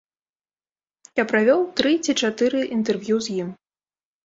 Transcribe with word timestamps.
Я 1.21 1.25
правёў 1.33 1.59
тры 1.81 1.93
ці 2.03 2.17
чатыры 2.23 2.65
інтэрв'ю 2.79 3.23
з 3.29 3.39
ім. 3.41 3.49